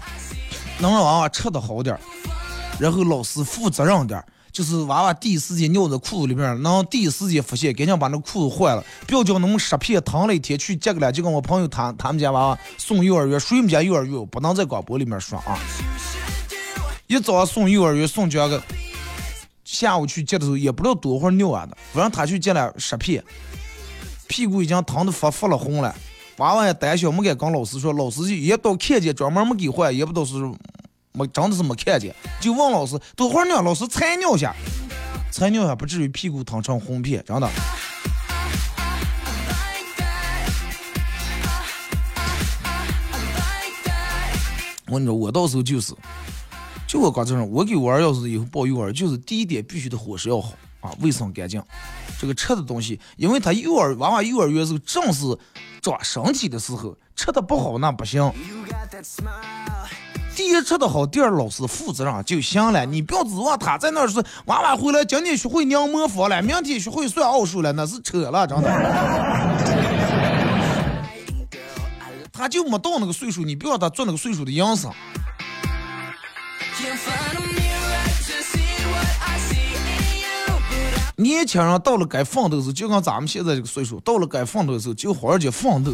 [0.78, 1.98] 能让娃娃吃的好点
[2.78, 15.58] 然后老师负责任点就是娃娃第一时间尿在裤子里面，能第一时间发现，赶紧把那裤子换了，不要叫那么十片疼了一天去接个了，就跟我朋友谈他们家娃娃送幼儿园，谁们家幼儿园不能在广播里面说啊！
[17.06, 18.62] 一早上送幼儿园送这个。
[19.68, 23.22] 下午去接的时候也不知道多会儿尿完的，反正他去接了十片，
[24.26, 25.94] 屁股已经疼的发发了红了。
[26.38, 30.36] 娃娃也胆小，没敢跟老师说，老师也不看见，专门没给换，也不知道是
[31.12, 34.56] 没真的是没看见，就问老师多会儿尿，老师才尿下，
[35.30, 37.46] 才尿下不至于屁股疼成红片，真的。
[44.86, 45.94] 我跟你说，我到时候就是。
[46.88, 51.62] 就我刚这种，我给我儿要是以后报幼儿，就是第一点必须得伙食要好啊，卫生干净。
[52.18, 55.24] 这个吃的东西，因为他幼儿娃娃幼儿园时候正是
[55.82, 58.32] 长身体的时候，吃的不好那不行。
[60.34, 62.86] 第一吃的好，第二老师负责任就行了。
[62.86, 68.68] 你不要指望他在那儿是娃娃回来今天学会拧模仿了，明天学会算奥数了，那是扯了，真的。
[72.32, 74.88] 他就没到那个岁数，你不要他做那个岁数的样子。
[81.16, 85.92] 年轻人到了该奋斗的时候，就跟咱们现在这个岁数，到了该奋斗的时候，就好好去奋斗，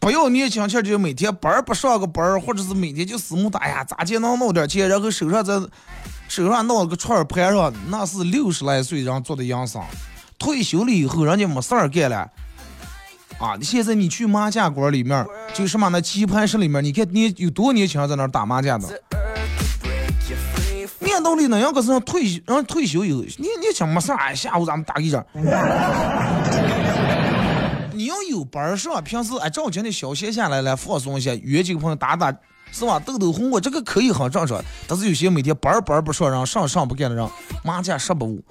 [0.00, 5.54] 不要年轻气就每天班不上个班儿，或者是每天就死木打呀，咋就能弄点钱，然后手上在
[6.28, 9.80] 手上弄了个串儿盘上，那是六十来岁人做的养生。
[10.36, 12.28] 退休了以后，人家没事儿干了
[13.38, 13.54] 啊！
[13.58, 18.88] 你现在你去麻将馆里面，就什么那棋盘室里面，你看你有多年轻人在那打麻将的。
[21.16, 25.24] 按道理那样个是退休，人退休以后，你你想没事儿，下午咱们打一仗。
[27.94, 32.30] 你要有班儿上，平时哎正经的小闲下来来放松一下，约几个朋友打打，
[32.70, 33.00] 是吧？
[33.00, 34.62] 斗斗红，我这个可以很正常。
[34.86, 37.26] 但是有些每天班儿班儿不上，人上上不干的人，
[37.64, 38.44] 麻将上不误。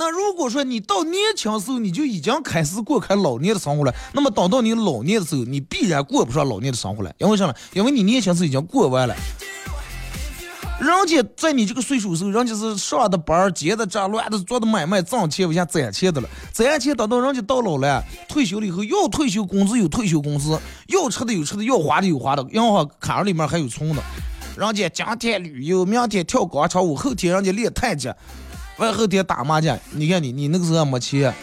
[0.00, 7.12] 那如果说你到年轻时候你就已经开始过开老年的生活了，那么等到你老年的时候，你必然过不上老年的生活了。
[7.18, 7.52] 因为什么？
[7.74, 9.14] 因为你年轻时候已经过完了。
[10.80, 16.28] 人家在你这个岁数时候，人家是上的班、接的账、乱的做的买卖，挣钱为下攒钱的了。
[16.50, 24.02] 攒钱等到人家到老了，退休了以后，要退休工资有退休工资，要吃的有吃的，要花的有花的，银行卡里面还有存的。
[24.56, 28.10] 人家今天旅游，明天跳广场舞，后天人家练太极，
[28.80, 29.78] 完后天打麻将。
[29.90, 31.34] 你看你，你那个时候没钱，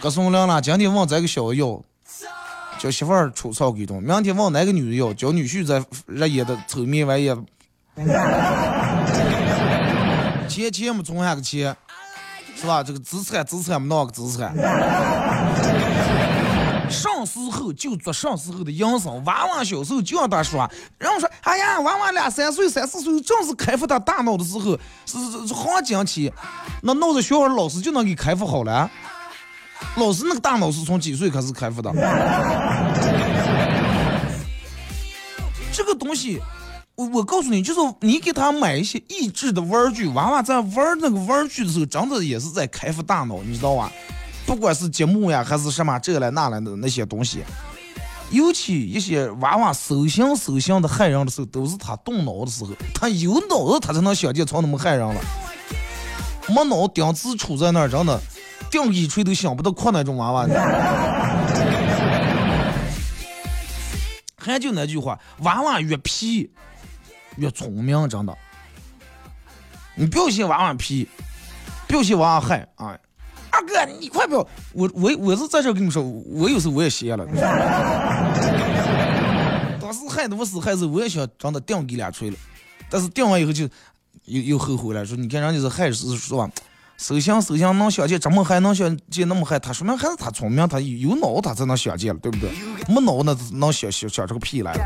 [0.00, 0.62] 哥送凉了。
[0.62, 1.82] 今天问这个小要，
[2.78, 7.34] 叫媳妇儿出草给动；明天问哪个女的要，叫女婿在日夜的愁眉玩意。
[10.48, 11.76] 钱钱没存下个钱，
[12.54, 12.80] 是吧？
[12.80, 14.54] 这个资产资产没弄个资产。
[16.90, 20.68] 上时候就做上时候的营生，娃娃小时候就让他说。
[20.98, 26.32] 然后说，哎呀，娃娃两三岁、三四岁，正是开发他大脑的时候，是是是黄金期。
[26.82, 28.90] 那闹着学校老师就能给开发好了。
[29.96, 31.92] 老师那个大脑是从几岁开始开发的？
[35.72, 36.40] 这个东西。
[36.94, 43.92] 我我告诉你，就是你给他买一些益智的玩具，娃娃在玩那个玩具的时候，真的也是在开发大脑，你知道吧？
[44.46, 47.42] 不管是积木呀，还是什么这来那来的那些东西，
[48.30, 55.20] 尤其一些娃娃手心手心的害人的时候，都是他动脑的时候，他有脑子他才能想见操那么害人了。
[56.48, 58.20] 没脑钉子杵在那儿，真的
[58.70, 60.46] 钉一锤都想不到扩那种娃娃。
[64.36, 66.48] 还就那句话，娃娃越皮。
[67.36, 68.32] 越聪明，真的。
[69.96, 71.08] 你不要嫌娃娃皮，
[71.88, 72.96] 不要嫌娃娃害啊！
[73.56, 74.46] 二哥，你快不要！
[74.74, 77.24] 我我我是在这跟你说，我有时候我也歇了。
[79.80, 82.36] 当时害的我死害死，我也想真的顶给俩锤了，
[82.90, 83.66] 但是顶完以后就
[84.26, 86.50] 又又后悔了，说你看人家是害是吧？
[86.98, 89.58] 首先，首先能想见，怎么还能想见那么害？
[89.58, 92.50] 他说明还是他聪明，他有脑他才能想见了，对不对？
[92.88, 94.84] 没脑那能想想想这个屁来了。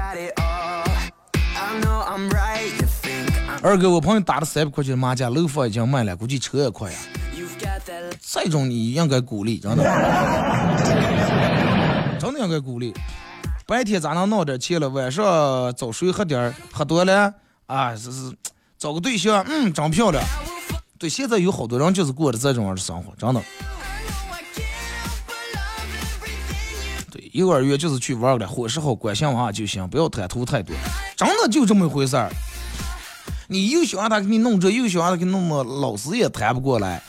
[3.62, 6.98] 二哥，我朋友打了三百块钱的麻将，楼房已经卖了，估计车也快呀。
[8.20, 9.84] 这种你应该鼓励，真的，
[12.18, 12.94] 真的应该鼓励。
[13.66, 14.88] 白天咱能闹点钱了？
[14.88, 17.32] 晚上早睡喝点喝多了
[17.66, 18.32] 啊，是是，
[18.76, 20.22] 找个对象，嗯，真漂亮。
[20.98, 23.40] 对，现在有好多人就是过的这种样的生活，真的。
[27.12, 30.74] 对，幼儿园就是去玩的，伙食好，关心娃就行，不要贪图太多，
[31.16, 32.28] 真的就这么一回事儿。
[33.46, 37.00] 你又想让他给你弄这，又想让他给你弄那，老师也谈不过来。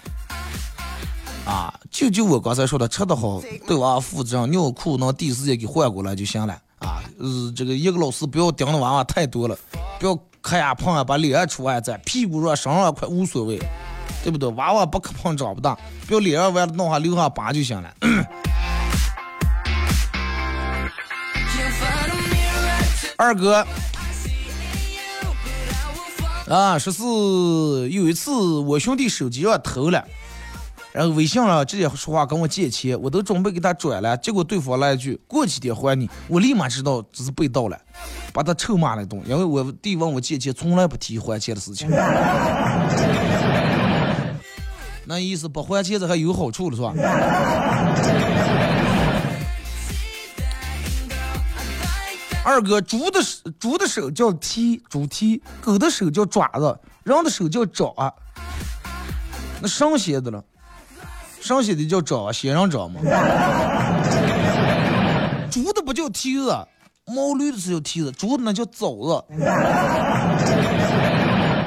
[1.52, 6.54] 啊，就就我刚才说的，吃得好，对娃娃负责，尿裤能第一时间给换过来就行了。
[6.80, 9.58] 啊，呃，这个一个老师不要盯着娃娃太多了，
[10.00, 13.60] 不要磕呀碰呀，把脸出外在屁股上、身上快无所谓，
[14.24, 14.48] 对不对？
[14.52, 17.94] 娃娃不磕碰长不大，不要脸上完了弄下留下疤就行了。
[23.18, 23.68] 二哥。
[26.48, 27.04] 啊，说是
[27.90, 30.06] 有一次我兄弟手机上偷了，
[30.94, 37.80] 然后微信上直接说话跟我借钱，我都准备给他转了，结果对方来一句过几天还你，我立马知道这是被盗了，
[38.34, 41.90] 把他臭骂了一顿，因为我弟问我借钱从来不提还钱的事情，
[45.06, 46.94] 那意思不还钱这还有好处了是吧？
[52.44, 53.20] 二哥，猪的
[53.60, 57.94] 猪的手叫蹄，猪蹄；狗的手叫爪子，人的手叫爪。
[59.62, 60.44] 那上写的了，
[61.42, 63.02] 上写的叫爪，仙人掌嘛。
[65.50, 66.56] 猪的不叫蹄子，
[67.08, 69.26] 毛驴的是叫蹄子，猪的那叫枣子，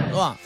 [0.08, 0.36] 是吧？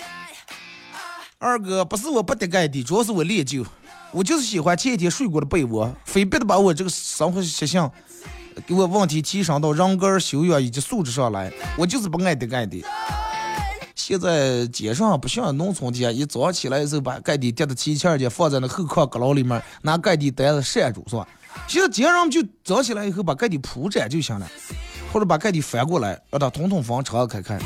[1.38, 3.64] 二哥，不是我不得盖的，主要是我练就，
[4.10, 7.88] 我就是喜欢前一天睡过的被窝，非逼的把我这个生活习性。
[8.66, 12.82] 给我问题提升到人格修养以及素质上来，我就是不爱得盖的。
[13.98, 21.26] 现在街上不像农村的，一早上起来的时候把盖的叠的齐齐的，放在那后炕阁楼里面，拿盖的单子扇住，是吧？
[21.66, 24.48] 现在街上就早起来以后把盖的铺展就行了，
[25.12, 27.58] 或者把盖的翻过来，让它通通风，敞开开。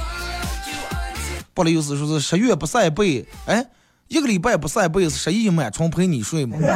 [1.53, 3.64] 不了意思说是十月不晒被，哎，
[4.09, 6.57] 一个礼拜不晒被是十一满床陪你睡吗？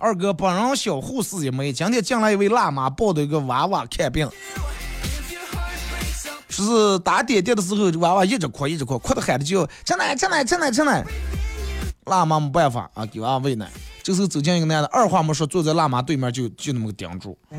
[0.00, 1.72] 二哥，本人小护士一枚。
[1.72, 4.28] 今天进来一位辣妈，抱着一个娃娃看病。
[6.52, 11.02] 说是打点滴的时候，娃娃一直哭，一直哭，哭的喊着叫吃奶，吃奶，吃奶，吃奶。
[12.06, 13.68] 辣妈没办法啊，给娃娃喂奶。
[14.02, 17.38] 这时候走进一个男的，二话没说，坐在辣妈对面就就那么个盯住。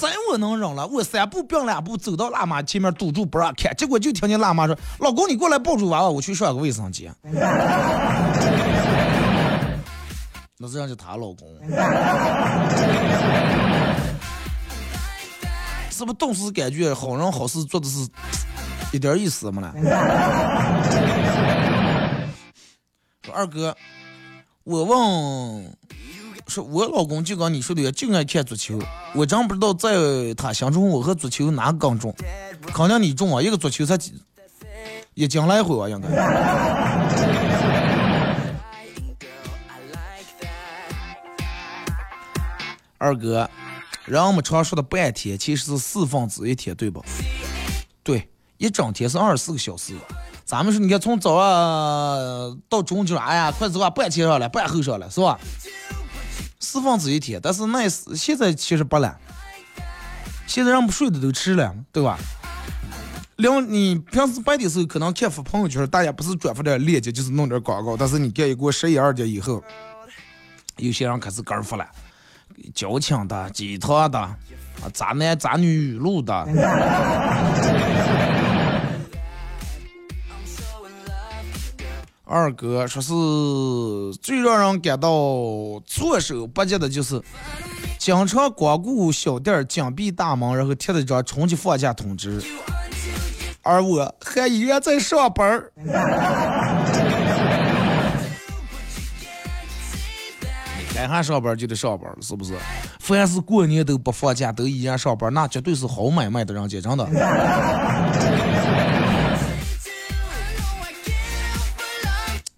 [0.00, 7.14] 真我能忍了，我三步并两步走到辣妈前面堵住不让看，结果就听见辣妈说：“老公，你过来抱住娃娃，我去上个卫生间。
[10.58, 11.46] ”那这样就她老公。
[15.92, 18.08] 是不是顿时感觉好人好事做的是
[18.92, 19.72] 一点意思没了？
[23.22, 23.76] 说二哥，
[24.64, 25.76] 我问，
[26.48, 28.80] 说我老公就跟你说的，就爱看足球。
[29.14, 32.12] 我真不知道在他心中，我和足球哪个更重？
[32.74, 34.12] 肯定你重啊，一个足球才几
[35.14, 36.08] 一斤来回啊，应该。
[42.98, 43.48] 二哥，
[44.04, 47.04] 人们常说的半天其实是四分之一天，对不？
[48.02, 48.28] 对，
[48.58, 49.94] 一整天是二十四个小时。
[50.44, 55.38] 咱们说，你看从早上到中午哎呀，快走啊，半天上了，半后上了，是吧？
[56.58, 59.16] 四分之一天，但是那现在其实不了。
[60.46, 62.18] 现在人不睡的都迟了，对吧？
[63.36, 67.96] 两，你平时白的时候可能看发朋友圈，大家不是转发点链接，就是弄点广告。
[67.96, 69.62] 但是你看一过十一二点以后，
[70.76, 71.86] 有些人开始跟发了。
[72.74, 74.36] 矫情的、鸡汤的、啊
[74.92, 76.46] 渣男渣女语录的。
[82.24, 83.12] 二哥说是
[84.22, 85.08] 最让人感到
[85.84, 87.20] 措手不及的，就是
[87.98, 92.42] 经常光顾小店紧闭大门，然后贴了一张春节放假通知，
[93.62, 95.70] 而我还依然在上班儿。
[101.08, 102.54] 该上上班就得上班，是不是？
[103.00, 107.06] 凡是过年都不放假，都依然上班，那绝对是好买卖的人家，真的。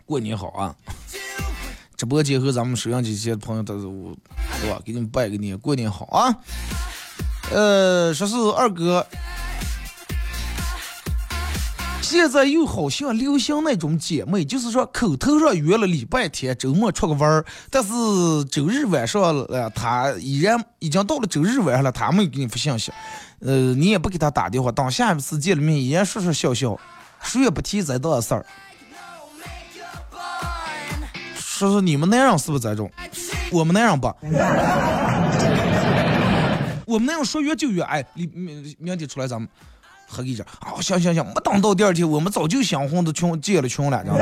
[0.07, 0.75] 过年好啊！
[1.97, 4.15] 直播间和咱们收音机前朋友都是我，
[4.61, 4.79] 对吧？
[4.85, 6.37] 给你们拜个年，过年好啊！
[7.51, 9.07] 呃，说是二哥。
[12.05, 17.89] 现在又好像流行那种姐妹，就是说口头上约了礼拜天周末出个玩儿，但是
[18.51, 22.93] 周日晚上了，他依然已经到了周日晚上了，他没有给你发信息，
[23.41, 26.79] 呃，你也不给他打电话，等下一次见了面依然说说笑笑，
[27.23, 28.45] 谁也不提这档事儿。
[31.35, 32.91] 说说你们男人是不是这种？
[33.51, 34.07] 我们男人不，
[36.87, 39.49] 我们男人说约就约，哎，明明明天出来咱们。
[40.07, 40.81] 喝一点啊！
[40.81, 44.21] 行行行，没等到第二天，我们早就相婚的群建了群了，知道吗？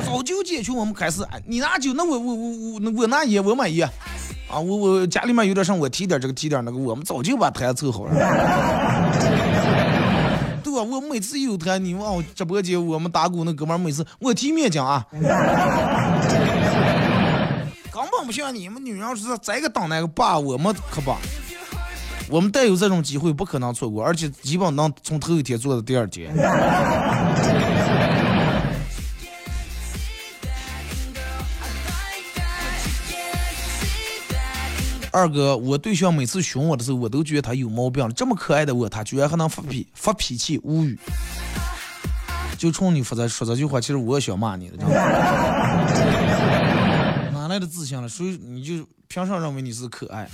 [0.04, 2.50] 早就建群，我们开始，你拿酒，那我我我
[2.80, 3.88] 我我拿烟，我买烟
[4.50, 4.58] 啊！
[4.58, 8.12] 我我家里面有点事，我提点这个提点那个，我们早就把台凑好了。
[10.62, 15.06] 对吧，我每次有台，你往我直播间，我们打鼓那哥们每次我提面讲啊，
[17.92, 21.12] 根本不像你们女人是这个当那个爸，我们可不。
[22.30, 26.32] 我们带有这种机会，不可能错过，而且基本能从头一天做到第二天。
[35.12, 38.08] 二哥，我对象每次凶我的时候，我都觉得他有毛病。
[38.14, 40.96] 这么可爱的我，他居然还能发脾发脾气，无语。
[42.56, 44.76] 就冲你说这说这句话，其实我也想骂你的，
[47.32, 48.08] 哪来的自信了？
[48.08, 50.28] 所以你就凭啥认为你是可爱？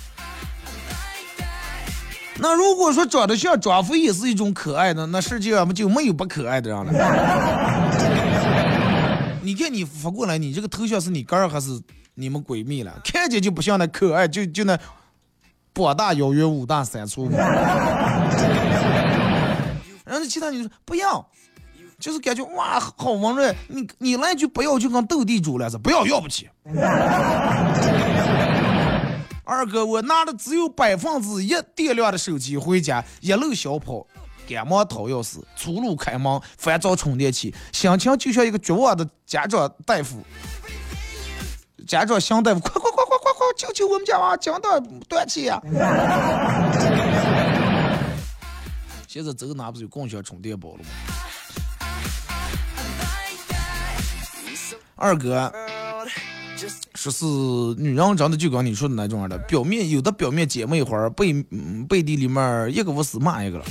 [2.39, 6.93] 那如果说长得像张飞也是一种可爱的，那世界上不就没有不可爱的人了？
[9.41, 11.79] 你看你发过来，你这个头像是你哥儿还是
[12.15, 12.93] 你们闺蜜了？
[13.03, 14.77] 看见就不像那可爱，就就那
[15.73, 17.29] 膀大腰圆五大三粗。
[20.05, 21.25] 然后其他女生不要，
[21.99, 23.55] 就是感觉哇好温润。
[23.67, 25.77] 你你来句不要就跟斗地主了是？
[25.77, 26.49] 不要要不起。
[29.47, 34.05] 二哥，我拿了只有百分之一电量的手机回家，一路小跑，
[34.45, 40.21] 赶忙掏钥匙，出路开门，翻找充电器，心情就像一个绝望的家长大夫。
[41.87, 44.77] 家长想大夫，快快快快快快，救救我们家娃，讲到
[45.07, 45.61] 断气呀！
[49.07, 50.89] 现在走哪不是有共享充电宝了吗？
[54.97, 55.49] 二哥。
[56.97, 57.25] 说是
[57.79, 61.31] 女人真的就跟你说的那种样的，表面有的表面姐妹花，背
[61.87, 63.65] 背地里面一个我死骂一个了。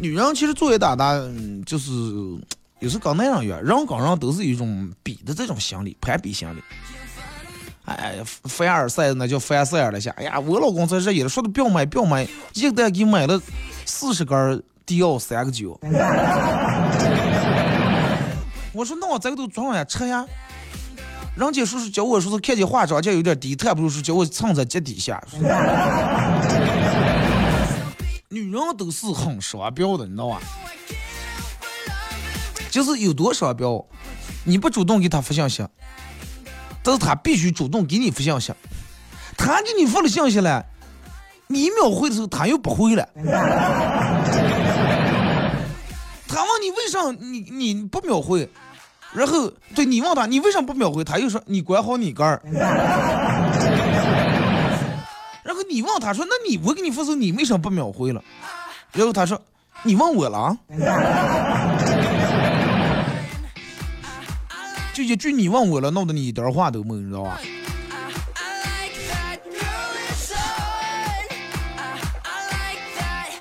[0.00, 1.14] 女人其实作为大大，
[1.64, 1.92] 就是
[2.80, 6.60] 有时跟那样样，人跟人都是一种比的这种心理，攀比心理。
[7.84, 10.10] 哎，凡尔赛那叫凡赛尔了下。
[10.16, 13.40] 哎呀，我老公在这也说的不要买不要买，一个给买了
[13.86, 15.78] 四十根迪奥三个九。
[18.72, 20.26] 我说那我这个都装上呀，车呀。
[21.34, 25.22] 人家说是叫我说是看见化妆间有点低，他不如说叫我蹭在脚底下。
[28.28, 30.40] 女人都是很双标的，你知道吧？
[32.70, 33.84] 就是有多双标，
[34.44, 35.66] 你不主动给他发信息，
[36.82, 38.52] 但是他必须主动给你发信息。
[39.36, 40.64] 他给你发了信息了，
[41.48, 43.08] 你秒回的时候他又不回了。
[46.28, 48.48] 他问你为啥你你不秒回，
[49.14, 52.40] 然后对你问他你为什么不秒回，他又说你管好你杆儿。
[55.42, 58.22] 然后你问他说那你我给你发时候你为什么不秒回了？
[58.92, 59.40] 然后他说
[59.82, 60.56] 你问我了啊？
[64.94, 67.38] 就一句你问我了，闹得你一点话都没，你知道吧？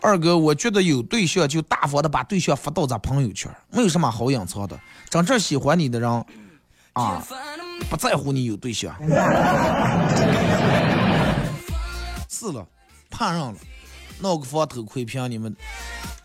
[0.01, 4.79] 二哥，我觉得有对象就大方的把对象发到咱朋友圈，没有什么好隐藏的。
[5.11, 6.09] 真正喜欢你的人，
[6.93, 7.21] 啊，
[7.89, 8.95] 不在乎你有对象。
[12.29, 12.65] 是了，
[13.09, 13.59] 怕上了，
[14.21, 15.53] 闹个防偷窥屏，你们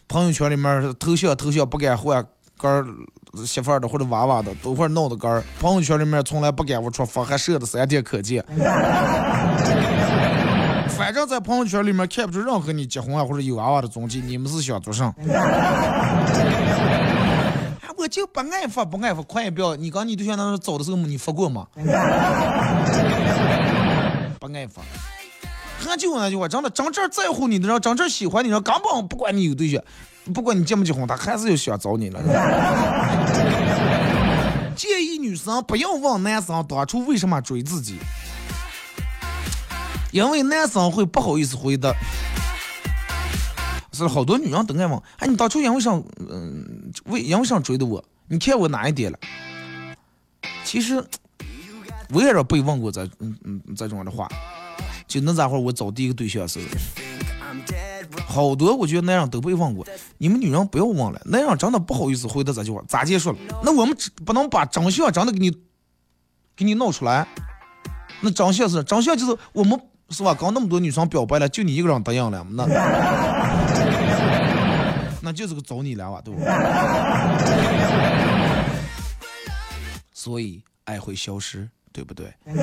[0.07, 2.25] 朋友圈里面头像头像不敢换，
[2.57, 2.87] 杆儿
[3.45, 5.43] 媳妇儿的或者娃娃的都会闹的杆儿。
[5.59, 8.45] 朋友圈里面从来不敢我出发，还设的三天可见。
[10.97, 15.13] 反正，在朋友圈里面看不出任何你结婚啊或者有娃娃的踪迹，你们是想做啥？
[17.97, 19.77] 我就不爱发，不爱发，快也不要。
[19.77, 21.67] 你刚你对象那时候走的时候，你发过吗？
[24.39, 24.83] 不爱发。
[25.83, 29.83] 他就那句话，真的，真正在乎你的人，真正喜欢你的人，根本不管你有对象，
[30.35, 32.21] 不管你结没结婚，他还是要想找你了。
[34.75, 37.99] 建议女生不要问男生当初为什么追自己。
[40.13, 41.93] 因为男生会不好意思回答，
[43.97, 45.91] 是好多女人都爱问，哎，你当初因为啥，
[46.31, 48.05] 嗯，为因为啥追的我？
[48.29, 49.19] 你看我哪一点了？
[50.65, 51.03] 其实
[52.11, 54.29] 我也是被问过这，嗯嗯这种的话，
[55.07, 56.65] 就那家伙我找第一个对象时候，
[58.27, 59.87] 好多我觉得那样都被问过，
[60.19, 63.39] 你们女人不要问了，那样真的不好意思回答这句话，咋结束了？
[63.65, 65.51] 那我们不能把真相真的给你
[66.55, 67.27] 给你闹出来，
[68.21, 69.81] 那真相是真相就是我们。
[70.09, 70.33] 是吧？
[70.39, 72.65] 刚那么多女生表白了，就你一个人答应了，那
[75.27, 76.41] 那就是个找你了哇，对不？
[80.15, 82.33] 所以爱会消失，对不对？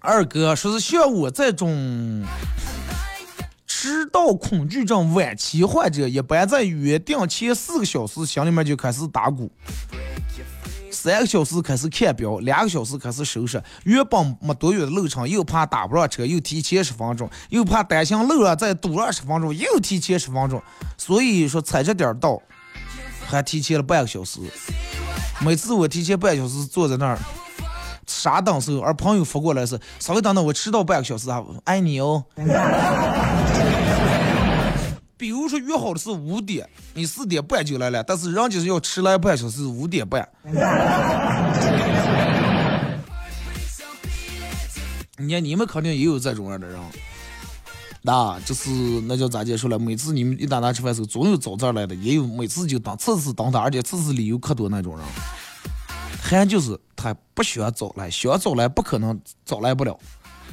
[0.00, 2.22] 二哥说是像我这种
[3.66, 9.50] 迟到恐惧症晚期患者，一般在约定前四个小时，心里面就开始打鼓。
[11.04, 13.62] 三个小时开始看表，两个小时开始收拾。
[13.82, 20.62] 原本没多远的路程，又怕打不上车，又提前十分钟；又怕担心路上再堵二十分钟，又提前十分钟。
[20.96, 22.40] 所以说，踩着点儿到，
[23.26, 24.40] 还提前了半个小时。
[25.42, 27.18] 每次我提前半小时坐在那儿，
[28.06, 32.24] 傻等候，而朋友发过来是稍微等等，我迟到半个小时啊，爱你哦。
[35.24, 40.28] 比如说约好的是五点，你四点半就来了，但是人家是要迟来半小时，五点半。
[45.16, 46.78] 你看你们肯定也有这种样的人，
[48.02, 48.68] 那就是
[49.06, 49.78] 那叫咋介说了？
[49.78, 55.06] 每次你们一打那吃饭的时候，总有早这儿来的，也有每次就等次次等他，而且次次理由可多那种人。
[56.20, 59.98] 还就是他不需要早来，想早来不可能早来不了。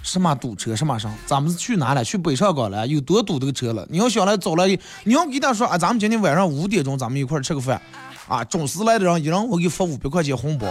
[0.04, 1.14] 什么堵车什么上？
[1.26, 2.04] 咱们是去哪了？
[2.04, 2.86] 去北上广了？
[2.88, 3.86] 有多堵这个车了？
[3.90, 4.68] 你要想来早来，
[5.04, 7.82] 你要给他说啊，咱们今天晚上五点钟咱们一块儿吃个饭，
[8.28, 10.68] 啊，准时来的人一人我给发五百块钱红包。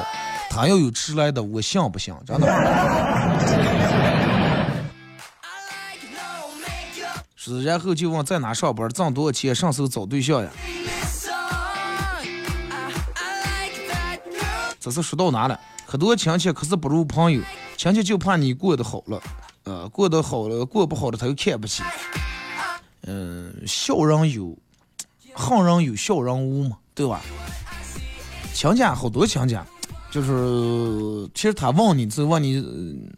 [0.51, 2.13] 他要有迟来的，我信不信？
[2.27, 2.47] 真的。
[7.37, 10.51] 是，然后就问在哪上班，挣多少钱，上手找对象呀？
[14.81, 15.59] 这是说到哪了？
[15.87, 17.41] 很多亲戚可是不如朋友，
[17.81, 19.23] 亲戚就怕你过得好了，
[19.65, 21.83] 呃，过得好了，过不好的他又看不起。
[23.07, 24.55] 嗯，小人有，
[25.33, 27.23] 好人有，小人无嘛，对吧？
[28.53, 29.59] 亲戚好多亲戚，
[30.11, 32.63] 就是其实他问你，是问你，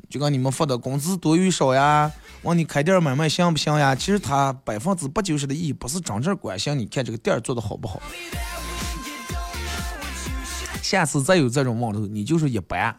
[0.09, 2.09] 就跟你们发的工资多与少呀，
[2.43, 3.97] 问你开店买卖行不行呀？
[3.97, 8.01] 其实他百分之八九十的意义不是真正关心你看这个店做的好不好。
[10.81, 12.97] 下次再有这种问头，你就是一般，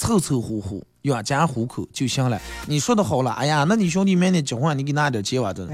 [0.00, 2.40] 凑凑合合养家糊口就行了。
[2.66, 5.68] 你说的好了，哎呀，那你兄弟明天结婚，你给拿点钱吧，这。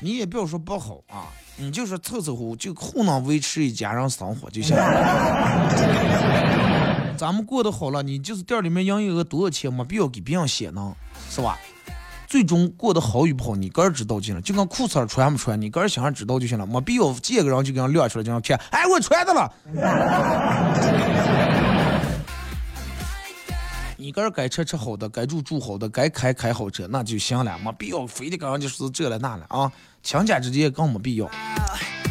[0.00, 1.26] 你也不要说不好啊，
[1.56, 5.74] 你就是凑凑合合就糊弄维持一家人生活就行了。
[7.18, 10.94] 咱们过得好了，你就是店里面营业额多少钱，没必要给别人写呢，
[11.28, 11.58] 是吧？
[12.34, 14.40] 最终过得好与不好，你个人知道就行了。
[14.40, 16.66] 就跟裤衩穿不穿，你个人想想知道就行了。
[16.66, 18.58] 没必要见个人就给人亮出来，就让骗。
[18.72, 19.52] 哎，我穿的了。
[23.96, 27.56] 你个人该吃吃好的，该住住好的，该开开好车，那就行了。
[27.62, 29.70] 没必要非得跟人家说这了那了啊，
[30.02, 31.30] 强加之间更没必要。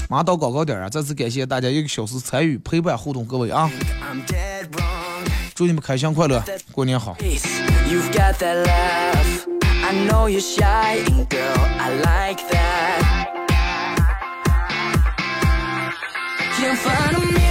[0.09, 0.87] 马上到广告点啊！
[0.87, 3.69] 再次感谢大家一个小时参与陪伴互动，各位啊！
[5.53, 7.13] 祝你们开心快乐，过年好
[7.89, 9.62] ！You've got that.
[9.85, 12.99] I know you're shy, girl, I like that.
[16.59, 17.42] You find me.